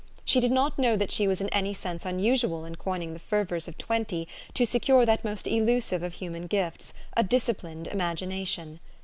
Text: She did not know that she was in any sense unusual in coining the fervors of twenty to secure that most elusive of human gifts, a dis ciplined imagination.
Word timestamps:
She 0.25 0.39
did 0.39 0.51
not 0.51 0.79
know 0.79 0.95
that 0.95 1.11
she 1.11 1.27
was 1.27 1.41
in 1.41 1.49
any 1.49 1.75
sense 1.75 2.07
unusual 2.07 2.65
in 2.65 2.73
coining 2.75 3.13
the 3.13 3.19
fervors 3.19 3.67
of 3.67 3.77
twenty 3.77 4.27
to 4.55 4.65
secure 4.65 5.05
that 5.05 5.23
most 5.23 5.45
elusive 5.45 6.01
of 6.01 6.13
human 6.15 6.47
gifts, 6.47 6.95
a 7.15 7.21
dis 7.21 7.43
ciplined 7.49 7.85
imagination. 7.85 8.79